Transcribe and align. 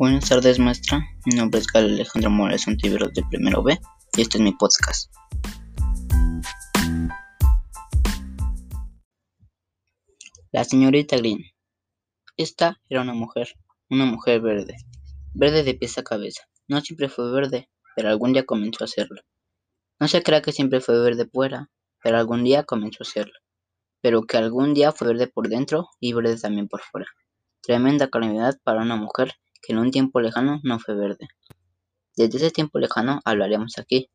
Buenas 0.00 0.30
tardes, 0.30 0.58
maestra. 0.58 1.06
Mi 1.26 1.36
nombre 1.36 1.60
es 1.60 1.66
Gal 1.66 1.84
Alejandro 1.84 2.30
Morales 2.30 2.66
Antiveros 2.66 3.12
de 3.12 3.22
Primero 3.28 3.62
B 3.62 3.78
y 4.16 4.22
este 4.22 4.38
es 4.38 4.42
mi 4.42 4.52
podcast. 4.52 5.12
La 10.52 10.64
señorita 10.64 11.18
Green. 11.18 11.44
Esta 12.38 12.80
era 12.88 13.02
una 13.02 13.12
mujer, 13.12 13.48
una 13.90 14.06
mujer 14.06 14.40
verde, 14.40 14.78
verde 15.34 15.64
de 15.64 15.74
pies 15.74 15.98
a 15.98 16.02
cabeza. 16.02 16.44
No 16.66 16.80
siempre 16.80 17.10
fue 17.10 17.30
verde, 17.30 17.68
pero 17.94 18.08
algún 18.08 18.32
día 18.32 18.46
comenzó 18.46 18.84
a 18.84 18.86
serlo. 18.86 19.20
No 19.98 20.08
se 20.08 20.22
crea 20.22 20.40
que 20.40 20.52
siempre 20.52 20.80
fue 20.80 20.98
verde 20.98 21.28
fuera, 21.30 21.68
pero 22.02 22.16
algún 22.16 22.42
día 22.42 22.64
comenzó 22.64 23.02
a 23.02 23.04
serlo. 23.04 23.38
Pero 24.00 24.22
que 24.22 24.38
algún 24.38 24.72
día 24.72 24.92
fue 24.92 25.08
verde 25.08 25.26
por 25.26 25.50
dentro 25.50 25.90
y 26.00 26.14
verde 26.14 26.38
también 26.38 26.68
por 26.68 26.80
fuera. 26.80 27.08
Tremenda 27.60 28.08
calamidad 28.08 28.58
para 28.64 28.80
una 28.80 28.96
mujer 28.96 29.34
que 29.60 29.72
en 29.72 29.78
un 29.78 29.90
tiempo 29.90 30.20
lejano 30.20 30.60
no 30.62 30.78
fue 30.78 30.94
verde. 30.94 31.28
Desde 32.16 32.38
ese 32.38 32.50
tiempo 32.50 32.78
lejano 32.78 33.20
hablaremos 33.24 33.78
aquí. 33.78 34.10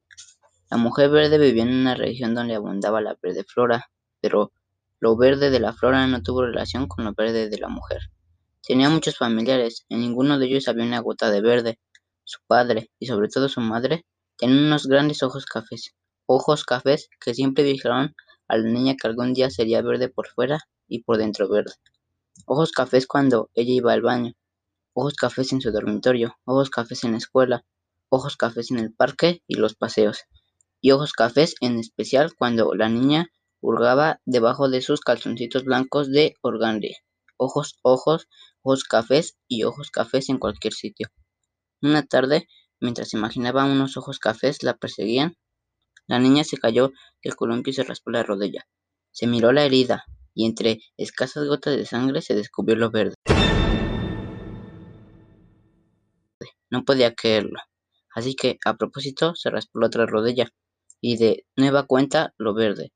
La 0.69 0.77
mujer 0.77 1.09
verde 1.09 1.37
vivía 1.37 1.63
en 1.63 1.73
una 1.73 1.95
región 1.95 2.35
donde 2.35 2.55
abundaba 2.55 3.01
la 3.01 3.17
verde 3.21 3.43
flora, 3.43 3.89
pero 4.21 4.51
lo 4.99 5.15
verde 5.15 5.49
de 5.49 5.59
la 5.59 5.73
flora 5.73 6.07
no 6.07 6.21
tuvo 6.23 6.45
relación 6.45 6.87
con 6.87 7.05
lo 7.05 7.13
verde 7.13 7.49
de 7.49 7.57
la 7.57 7.67
mujer. 7.67 8.09
Tenía 8.67 8.89
muchos 8.89 9.17
familiares, 9.17 9.85
en 9.89 9.99
ninguno 9.99 10.39
de 10.39 10.47
ellos 10.47 10.67
había 10.67 10.85
una 10.85 10.99
gota 10.99 11.29
de 11.29 11.41
verde. 11.41 11.79
Su 12.23 12.39
padre, 12.47 12.89
y 12.97 13.05
sobre 13.05 13.29
todo 13.29 13.47
su 13.47 13.61
madre, 13.61 14.05
tenían 14.37 14.65
unos 14.65 14.87
grandes 14.87 15.21
ojos 15.21 15.45
cafés, 15.45 15.95
ojos 16.25 16.65
cafés 16.65 17.09
que 17.19 17.35
siempre 17.35 17.63
vigilaron 17.63 18.15
a 18.47 18.57
la 18.57 18.67
niña 18.67 18.95
que 18.99 19.07
algún 19.07 19.33
día 19.33 19.49
sería 19.49 19.81
verde 19.81 20.09
por 20.09 20.27
fuera 20.27 20.59
y 20.87 21.03
por 21.03 21.17
dentro 21.17 21.47
verde. 21.47 21.73
Ojos 22.45 22.71
cafés 22.71 23.07
cuando 23.07 23.49
ella 23.53 23.73
iba 23.73 23.93
al 23.93 24.01
baño, 24.01 24.33
ojos 24.95 25.15
cafés 25.15 25.51
en 25.51 25.61
su 25.61 25.71
dormitorio, 25.71 26.37
ojos 26.45 26.69
cafés 26.69 27.03
en 27.03 27.11
la 27.11 27.17
escuela, 27.17 27.65
ojos 28.09 28.37
cafés 28.37 28.71
en 28.71 28.79
el 28.79 28.93
parque 28.93 29.43
y 29.45 29.55
los 29.55 29.75
paseos, 29.75 30.23
y 30.79 30.91
ojos 30.91 31.11
cafés 31.11 31.55
en 31.59 31.77
especial 31.79 32.33
cuando 32.33 32.73
la 32.73 32.87
niña 32.87 33.27
hurgaba 33.59 34.21
debajo 34.25 34.69
de 34.69 34.81
sus 34.81 35.01
calzoncitos 35.01 35.65
blancos 35.65 36.11
de 36.11 36.35
organdía. 36.41 36.95
Ojos, 37.35 37.77
ojos, 37.81 38.29
ojos 38.61 38.85
cafés 38.85 39.37
y 39.49 39.63
ojos 39.63 39.91
cafés 39.91 40.29
en 40.29 40.37
cualquier 40.37 40.73
sitio. 40.73 41.09
Una 41.81 42.03
tarde, 42.03 42.47
mientras 42.79 43.13
imaginaba 43.13 43.65
unos 43.65 43.97
ojos 43.97 44.17
cafés 44.17 44.63
la 44.63 44.77
perseguían, 44.77 45.35
la 46.07 46.19
niña 46.19 46.45
se 46.45 46.57
cayó 46.57 46.93
del 47.21 47.35
columpio 47.35 47.71
y 47.71 47.73
se 47.73 47.83
raspó 47.83 48.11
la 48.11 48.23
rodilla. 48.23 48.65
Se 49.11 49.27
miró 49.27 49.51
la 49.51 49.65
herida, 49.65 50.05
y 50.33 50.45
entre 50.45 50.79
escasas 50.95 51.47
gotas 51.47 51.75
de 51.75 51.85
sangre 51.85 52.21
se 52.21 52.35
descubrió 52.35 52.77
lo 52.77 52.91
verde. 52.91 53.15
No 56.75 56.83
podía 56.83 57.15
creerlo. 57.15 57.61
Así 58.13 58.35
que, 58.35 58.59
a 58.65 58.75
propósito, 58.75 59.33
se 59.33 59.49
raspó 59.49 59.79
la 59.79 59.87
otra 59.87 60.05
rodilla. 60.05 60.49
Y 60.99 61.15
de 61.15 61.45
nueva 61.55 61.83
cuenta, 61.87 62.33
lo 62.37 62.53
verde. 62.53 62.91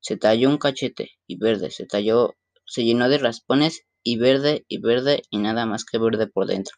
Se 0.00 0.18
talló 0.18 0.50
un 0.50 0.58
cachete, 0.58 1.12
y 1.26 1.38
verde. 1.38 1.70
Se 1.70 1.86
talló, 1.86 2.34
se 2.66 2.84
llenó 2.84 3.08
de 3.08 3.16
raspones, 3.16 3.86
y 4.02 4.18
verde, 4.18 4.66
y 4.68 4.82
verde, 4.82 5.22
y 5.30 5.38
nada 5.38 5.64
más 5.64 5.86
que 5.86 5.96
verde 5.96 6.26
por 6.26 6.46
dentro. 6.46 6.76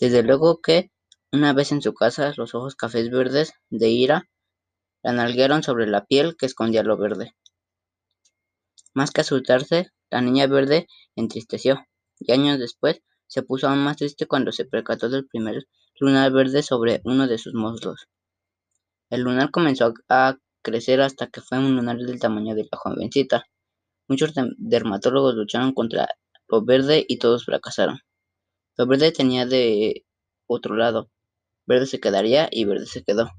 Desde 0.00 0.22
luego 0.22 0.62
que, 0.62 0.90
una 1.30 1.52
vez 1.52 1.72
en 1.72 1.82
su 1.82 1.92
casa, 1.92 2.32
los 2.38 2.54
ojos 2.54 2.74
cafés 2.74 3.10
verdes, 3.10 3.52
de 3.68 3.90
ira, 3.90 4.30
la 5.02 5.12
nalguearon 5.12 5.62
sobre 5.62 5.86
la 5.86 6.06
piel 6.06 6.38
que 6.38 6.46
escondía 6.46 6.82
lo 6.82 6.96
verde. 6.96 7.36
Más 8.94 9.10
que 9.10 9.20
asustarse, 9.20 9.90
la 10.08 10.22
niña 10.22 10.46
verde 10.46 10.86
entristeció, 11.16 11.84
y 12.18 12.32
años 12.32 12.58
después 12.58 13.02
se 13.32 13.42
puso 13.42 13.66
aún 13.66 13.78
más 13.78 13.96
triste 13.96 14.26
cuando 14.26 14.52
se 14.52 14.66
percató 14.66 15.08
del 15.08 15.26
primer 15.26 15.66
lunar 15.98 16.30
verde 16.32 16.62
sobre 16.62 17.00
uno 17.04 17.26
de 17.26 17.38
sus 17.38 17.54
muslos. 17.54 18.06
El 19.08 19.22
lunar 19.22 19.50
comenzó 19.50 19.94
a 20.10 20.36
crecer 20.60 21.00
hasta 21.00 21.28
que 21.28 21.40
fue 21.40 21.56
un 21.56 21.74
lunar 21.74 21.96
del 21.96 22.20
tamaño 22.20 22.54
de 22.54 22.68
la 22.70 22.76
jovencita. 22.76 23.46
Muchos 24.06 24.34
dermatólogos 24.58 25.34
lucharon 25.34 25.72
contra 25.72 26.08
lo 26.46 26.62
verde 26.62 27.06
y 27.08 27.18
todos 27.18 27.46
fracasaron. 27.46 28.00
Lo 28.76 28.86
verde 28.86 29.12
tenía 29.12 29.46
de 29.46 30.04
otro 30.46 30.76
lado. 30.76 31.08
Verde 31.64 31.86
se 31.86 32.00
quedaría 32.00 32.50
y 32.52 32.66
verde 32.66 32.84
se 32.84 33.02
quedó. 33.02 33.30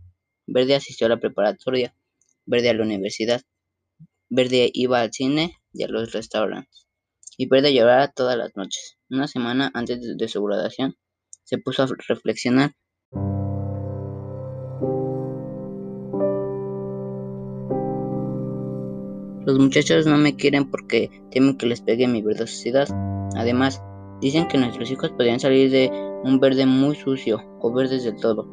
Verde 0.48 0.74
asistió 0.74 1.06
a 1.06 1.12
la 1.12 1.20
preparatoria, 1.20 1.96
verde 2.48 2.72
a 2.72 2.74
la 2.74 2.82
universidad, 2.82 3.44
verde 4.28 4.72
iba 4.74 5.02
al 5.02 5.14
cine 5.14 5.60
y 5.72 5.84
a 5.84 5.88
los 5.88 6.14
restaurantes, 6.14 6.88
y 7.44 7.48
verde 7.48 7.74
lloraba 7.74 8.08
todas 8.08 8.38
las 8.38 8.56
noches. 8.56 8.98
Una 9.10 9.28
semana 9.28 9.70
antes 9.74 10.18
de 10.18 10.28
su 10.30 10.42
graduación, 10.44 10.96
se 11.44 11.58
puso 11.58 11.84
a 11.84 11.88
reflexionar. 12.08 12.72
Los 19.46 19.60
muchachos 19.60 20.08
no 20.08 20.18
me 20.18 20.38
quieren 20.38 20.72
porque 20.72 21.10
temen 21.32 21.58
que 21.58 21.66
les 21.66 21.82
pegue 21.82 22.08
mi 22.08 22.22
verdosidad. 22.22 22.88
Además, 23.36 23.84
dicen 24.22 24.48
que 24.48 24.58
nuestros 24.58 24.90
hijos 24.90 25.12
podrían 25.12 25.42
salir 25.42 25.70
de 25.70 25.92
un 26.24 26.40
verde 26.40 26.66
muy 26.66 26.96
sucio 26.96 27.44
o 27.60 27.74
verdes 27.74 28.06
del 28.06 28.16
todo. 28.16 28.48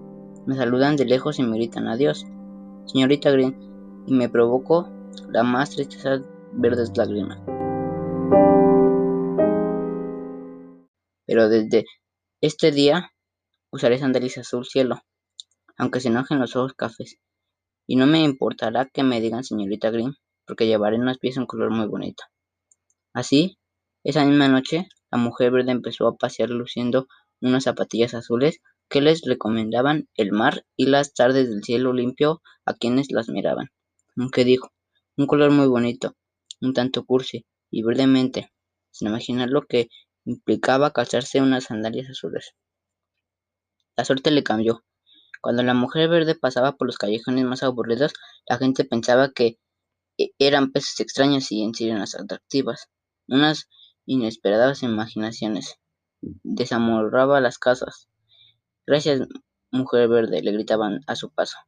Me 0.46 0.56
saludan 0.56 0.96
de 0.96 1.04
lejos 1.04 1.38
y 1.38 1.44
me 1.44 1.58
gritan 1.58 1.86
adiós, 1.86 2.26
señorita 2.86 3.30
Green, 3.30 3.56
y 4.08 4.14
me 4.14 4.28
provocó 4.28 4.88
la 5.28 5.44
más 5.44 5.70
tristeza 5.70 6.20
verdes 6.54 6.90
lágrimas. 6.96 7.38
Pero 11.30 11.48
desde 11.48 11.84
este 12.41 12.72
día 12.72 13.12
usaré 13.70 14.00
sandalias 14.00 14.38
azul 14.38 14.66
cielo, 14.66 15.00
aunque 15.76 16.00
se 16.00 16.08
enojen 16.08 16.41
los 16.41 16.56
ojos 16.56 16.74
cafés. 16.74 17.20
Y 17.86 17.94
no 17.94 18.08
me 18.08 18.20
importará 18.24 18.86
que 18.92 19.04
me 19.04 19.20
digan 19.20 19.44
señorita 19.44 19.91
Green, 19.91 20.16
porque 20.44 20.66
llevaré 20.66 20.96
en 20.96 21.04
los 21.04 21.18
pies 21.18 21.36
un 21.36 21.46
color 21.46 21.70
muy 21.70 21.86
bonito. 21.86 22.24
Así, 23.12 23.60
esa 24.02 24.24
misma 24.24 24.48
noche, 24.48 24.88
la 25.12 25.18
mujer 25.18 25.52
verde 25.52 25.70
empezó 25.70 26.08
a 26.08 26.16
pasear 26.16 26.50
luciendo 26.50 27.06
unas 27.41 27.62
zapatillas 27.62 28.14
azules 28.14 28.58
que 28.88 29.00
les 29.00 29.22
recomendaban 29.22 30.08
el 30.16 30.32
mar 30.32 30.64
y 30.76 30.86
las 30.86 31.14
tardes 31.14 31.48
del 31.48 31.62
cielo 31.62 31.92
limpio 31.92 32.42
a 32.66 32.74
quienes 32.74 33.12
las 33.12 33.28
miraban. 33.28 33.68
Aunque 34.16 34.44
dijo, 34.44 34.72
un 35.16 35.28
color 35.28 35.52
muy 35.52 35.68
bonito, 35.68 36.16
un 36.60 36.74
tanto 36.74 37.04
cursi 37.04 37.47
y 37.70 37.84
verdemente, 37.84 38.50
sin 38.91 39.06
imaginar 39.06 39.48
lo 39.48 39.62
que 39.62 39.91
implicaba 40.30 40.92
calzarse 40.92 41.42
unas 41.42 41.64
sandalias 41.64 42.08
azules. 42.10 42.54
La 43.96 44.04
suerte 44.04 44.30
le 44.30 44.42
cambió. 44.42 44.84
Cuando 45.41 45.62
la 45.62 45.74
mujer 45.74 46.08
verde 46.08 46.34
pasaba 46.34 46.76
por 46.76 46.86
los 46.86 46.98
callejones 46.98 47.44
más 47.44 47.62
aburridos, 47.62 48.12
la 48.46 48.58
gente 48.58 48.84
pensaba 48.84 49.32
que 49.32 49.58
e-, 50.18 50.32
eran 50.38 50.70
peces 50.72 51.00
extraños 51.00 51.50
y 51.50 51.62
en 51.62 51.74
sirenas 51.74 52.14
atractivas. 52.14 52.88
Unas 53.26 53.68
inesperadas 54.06 54.82
imaginaciones. 54.82 55.76
Desamorraba 56.20 57.41
las 57.41 57.58
casas. 57.58 58.08
Gracias, 58.86 59.20
mujer 59.70 60.08
verde, 60.08 60.42
le 60.42 60.52
gritaban 60.52 61.00
a 61.06 61.16
su 61.16 61.30
paso. 61.30 61.58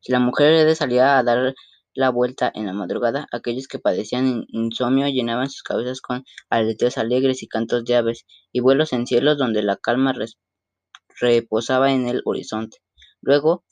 Si 0.00 0.12
la 0.12 0.20
mujer 0.20 0.52
verde 0.52 0.74
salía 0.74 1.18
a 1.18 1.22
dar 1.22 1.54
la 1.94 2.10
vuelta 2.10 2.50
en 2.54 2.66
la 2.66 2.72
madrugada, 2.72 3.26
aquellos 3.32 3.66
que 3.68 3.78
padecían 3.78 4.44
insomnio 4.48 5.08
llenaban 5.08 5.50
sus 5.50 5.62
cabezas 5.62 6.00
con 6.00 6.24
aleteos 6.48 6.98
alegres 6.98 7.42
y 7.42 7.48
cantos 7.48 7.84
de 7.84 7.96
aves, 7.96 8.26
y 8.52 8.60
vuelos 8.60 8.92
en 8.92 9.06
cielos 9.06 9.38
donde 9.38 9.62
la 9.62 9.76
calma 9.76 10.14
reposaba 11.20 11.92
en 11.92 12.08
el 12.08 12.22
horizonte. 12.24 12.78
Luego, 13.20 13.64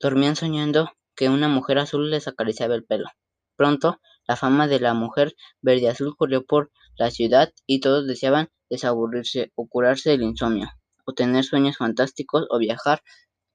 dormían 0.00 0.36
soñando 0.36 0.90
que 1.16 1.28
una 1.28 1.48
mujer 1.48 1.78
azul 1.78 2.10
les 2.10 2.28
acariciaba 2.28 2.74
el 2.74 2.84
pelo. 2.84 3.08
Pronto, 3.56 4.00
la 4.26 4.36
fama 4.36 4.66
de 4.66 4.80
la 4.80 4.94
mujer 4.94 5.34
verde 5.60 5.88
azul 5.88 6.16
corrió 6.16 6.44
por 6.44 6.70
la 6.96 7.10
ciudad 7.10 7.52
y 7.66 7.80
todos 7.80 8.06
deseaban 8.06 8.50
desaburrirse 8.70 9.52
o 9.54 9.68
curarse 9.68 10.10
del 10.10 10.22
insomnio, 10.22 10.70
o 11.04 11.12
tener 11.12 11.44
sueños 11.44 11.76
fantásticos 11.76 12.46
o 12.50 12.58
viajar 12.58 13.02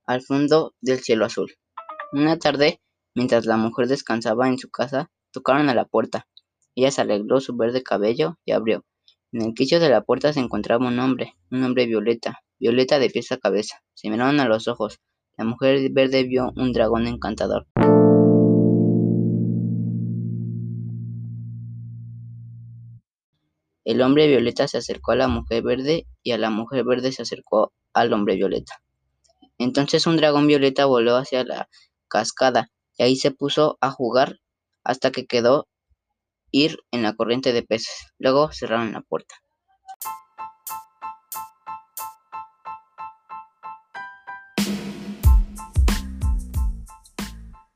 al 0.05 0.21
fondo 0.21 0.73
del 0.81 0.99
cielo 0.99 1.25
azul. 1.25 1.53
Una 2.11 2.39
tarde, 2.39 2.81
Mientras 3.15 3.45
la 3.45 3.57
mujer 3.57 3.87
descansaba 3.87 4.47
en 4.47 4.57
su 4.57 4.69
casa, 4.69 5.09
tocaron 5.31 5.69
a 5.69 5.73
la 5.73 5.85
puerta. 5.85 6.27
Ella 6.75 6.91
se 6.91 7.01
arregló 7.01 7.39
su 7.41 7.55
verde 7.55 7.83
cabello 7.83 8.37
y 8.45 8.51
abrió. 8.51 8.85
En 9.31 9.41
el 9.41 9.53
quicio 9.53 9.79
de 9.79 9.89
la 9.89 10.01
puerta 10.01 10.33
se 10.33 10.39
encontraba 10.39 10.87
un 10.87 10.99
hombre, 10.99 11.33
un 11.51 11.63
hombre 11.63 11.85
violeta, 11.85 12.39
violeta 12.59 12.99
de 12.99 13.09
pies 13.09 13.31
a 13.31 13.37
cabeza. 13.37 13.81
Se 13.93 14.09
miraron 14.09 14.39
a 14.39 14.47
los 14.47 14.67
ojos. 14.67 14.99
La 15.37 15.45
mujer 15.45 15.89
verde 15.91 16.23
vio 16.23 16.51
un 16.55 16.71
dragón 16.71 17.07
encantador. 17.07 17.67
El 23.85 24.01
hombre 24.01 24.27
violeta 24.27 24.67
se 24.67 24.77
acercó 24.77 25.13
a 25.13 25.15
la 25.15 25.27
mujer 25.27 25.63
verde 25.63 26.05
y 26.21 26.31
a 26.31 26.37
la 26.37 26.51
mujer 26.51 26.83
verde 26.83 27.11
se 27.11 27.23
acercó 27.23 27.73
al 27.93 28.13
hombre 28.13 28.35
violeta. 28.35 28.83
Entonces 29.57 30.05
un 30.05 30.17
dragón 30.17 30.45
violeta 30.45 30.85
voló 30.85 31.15
hacia 31.15 31.43
la 31.43 31.69
cascada 32.07 32.69
y 32.99 33.03
ahí 33.03 33.15
se 33.15 33.31
puso 33.31 33.77
a 33.79 33.89
jugar 33.91 34.39
hasta 34.83 35.11
que 35.11 35.25
quedó 35.25 35.67
ir 36.51 36.79
en 36.91 37.01
la 37.01 37.13
corriente 37.13 37.53
de 37.53 37.63
peces. 37.63 38.11
Luego 38.19 38.51
cerraron 38.51 38.91
la 38.91 39.01
puerta. 39.01 39.35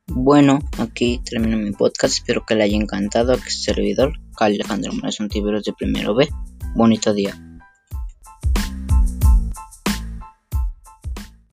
Bueno, 0.07 0.59
aquí 0.77 1.21
termino 1.23 1.57
mi 1.57 1.71
podcast. 1.71 2.15
Espero 2.15 2.45
que 2.45 2.55
le 2.55 2.63
haya 2.63 2.75
encantado 2.75 3.31
a 3.31 3.35
este 3.35 3.49
servidor, 3.49 4.13
Alejandro 4.37 4.91
Morales 4.91 5.17
Tiberos 5.29 5.63
de 5.63 5.73
primero 5.73 6.13
B. 6.15 6.27
Bonito 6.75 7.13
día. 7.13 7.33